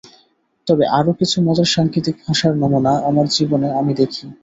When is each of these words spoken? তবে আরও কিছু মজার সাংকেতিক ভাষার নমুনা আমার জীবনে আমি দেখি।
তবে 0.67 0.83
আরও 0.97 1.11
কিছু 1.19 1.37
মজার 1.47 1.69
সাংকেতিক 1.75 2.15
ভাষার 2.23 2.53
নমুনা 2.61 2.93
আমার 3.09 3.25
জীবনে 3.35 3.67
আমি 3.79 3.93
দেখি। 4.01 4.25